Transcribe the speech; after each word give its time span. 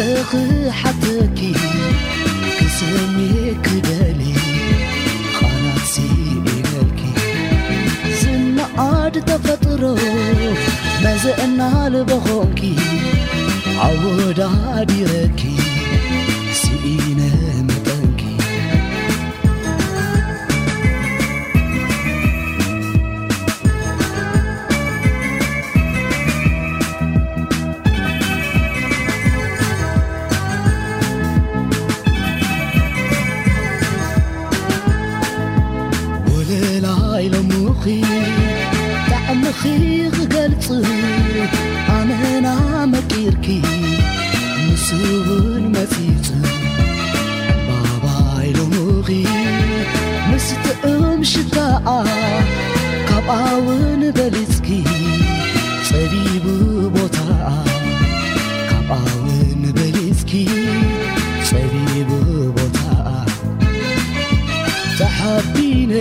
ኽ 0.00 0.32
ሓትኪ 0.78 1.38
ይሰሜ 2.64 3.16
ክደሊ 3.64 4.20
ኣመሲ 5.48 5.94
إገልك 6.34 7.00
ዝናዓድ 8.20 9.16
ተፈጥሮ 9.30 9.82
መዘአና 11.04 11.60
ልበኾንኪ 11.94 12.60
ኣወዳ 13.86 14.40
ዲረኪ 14.92 15.40
ጣዕምኽ 39.10 39.60
ኽገልፅ 40.14 40.66
ኣነና 41.96 42.46
መቂርኪ 42.92 43.46
ንስውን 44.64 45.64
መፂፅ 45.74 46.26
ባባ 47.68 48.04
ይሎምሪ 48.48 49.10
ምስትእምሽታኣ 50.30 51.86
ካብውን 53.10 54.02
በሊፅኪ 54.18 54.68
ፀቢብ 55.90 56.46
ታ 57.16 57.56
ካብውንበሊፅኪ 58.90 60.32
ፀቢብ 61.50 62.10
ቦታኣ 62.58 63.06
ተሓቢነ 65.00 65.92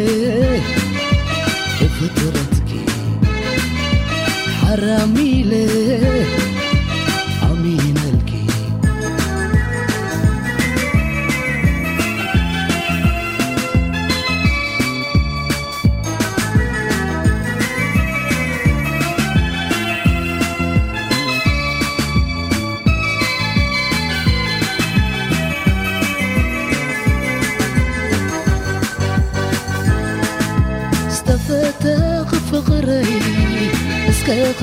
ሰኽ 34.27 34.59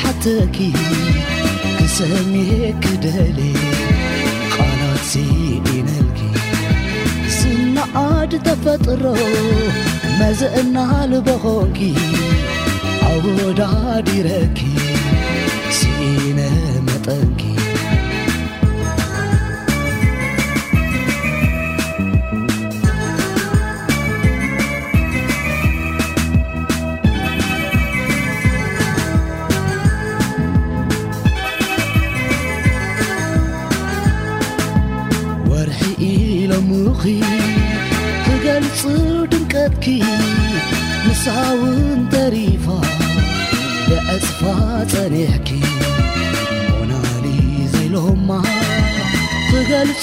ሓተኪ 0.00 0.56
ክሰሜሄ 1.76 2.50
ክደሊ 2.82 3.38
ኣባትሲ 4.64 5.12
ኢነልኪ 5.76 6.18
ስናዓድ 7.38 8.34
ተፈጥሮ 8.46 9.02
መዘአናል 10.20 11.14
በኾንኪ 11.28 11.80
ኣወዳ 13.10 13.60
ዲረኪ 14.10 14.60
ስኢነ 15.78 16.40
መጠንኪ 16.88 17.40
ክገልፅ 37.02 38.80
ድንቀብኪ 39.32 39.84
ንሳውን 41.04 42.00
ተሪፋ 42.12 42.66
ብዐፅፋ 43.88 44.40
ጸኒሕኪ 44.92 45.50
ወናሊ 46.78 47.26
ዘይሎማ 47.74 48.30
ክገልፅ 49.50 50.02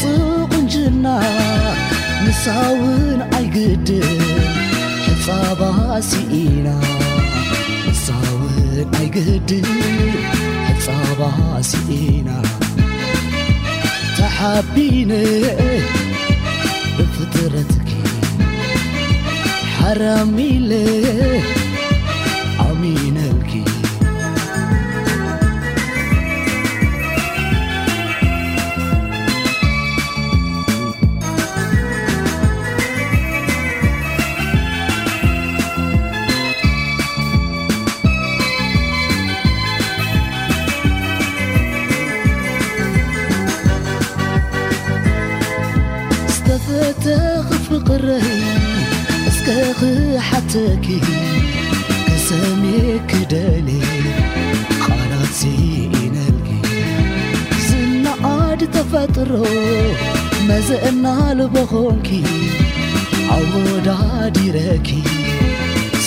ቕንጅና 0.52 1.06
ንሳውን 2.26 3.20
ኣይግድ 3.40 3.90
ሕፃባሲኢና 5.08 6.68
ንሳውን 7.88 8.88
ኣይግዲ 9.02 9.52
ሕፃባሲኢና 10.70 12.30
ተሓቢነ 14.20 15.14
أراميل 19.92 20.74
أمينلكي 22.72 23.64
ستفاتقفقر 46.28 48.20
ተኽ 49.48 49.80
ሓተኪ 50.28 50.86
ከሰሜ 52.06 52.64
ክደሊ 53.10 53.68
ካዳትስ 54.84 55.42
ኢነልግ 56.00 56.48
ዝናዓድ 57.66 58.64
ተፈጥሮ 58.76 59.34
መዘአና 60.50 61.06
ልበኾንኪ 61.40 62.10
ኣወዳ 63.38 63.88
ዲረኪ 64.38 64.90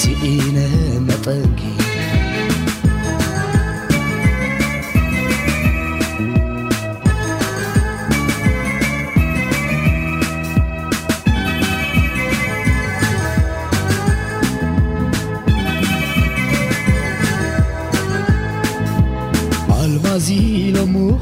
ስኢነ 0.01 0.57
መጠንኪ 1.09 1.61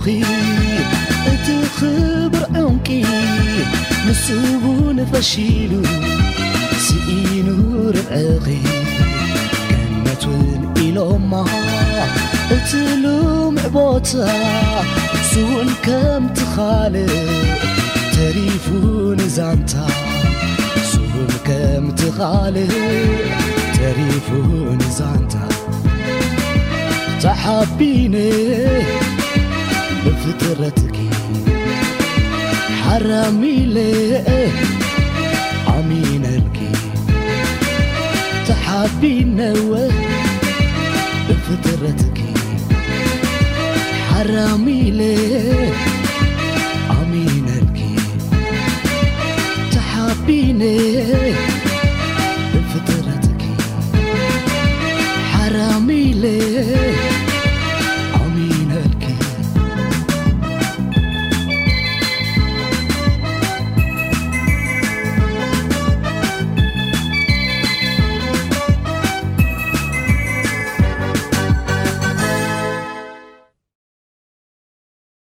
እቲ 0.05 1.47
ኽብር 1.77 2.43
ዕንቂ 2.67 2.89
ንስቡ 4.07 4.65
ንፈሽሉ 4.99 5.73
ስኢኑ 6.87 7.49
ርዕኺ 7.97 8.47
ከመةን 9.69 10.63
ኢሎማ 10.85 11.33
እቲ 12.57 12.71
ልምዕ 13.03 13.65
ቦታ 13.77 14.11
ስውን 15.31 15.71
ከምትኻል 15.87 16.95
ተሪፉ 18.17 18.67
ን 19.19 19.21
ውን 19.27 19.61
ል 22.55 22.59
ተሪፉንዛንታ 23.81 25.35
ቢ 27.79 27.91
رتكحرم 30.45 31.51
عمينك 35.69 36.59
تحبينو 38.49 39.89
فترتك 41.47 42.25
حرميل 44.09 45.96